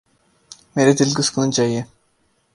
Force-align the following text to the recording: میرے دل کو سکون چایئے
میرے 0.75 0.93
دل 0.99 1.09
کو 1.15 1.21
سکون 1.27 1.47
چایئے 1.55 1.81